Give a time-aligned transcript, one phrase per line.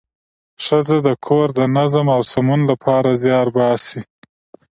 [0.65, 4.01] ښځه د کور د نظم او سمون لپاره زیار باسي